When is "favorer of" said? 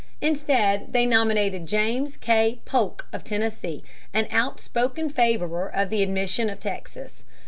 5.11-5.91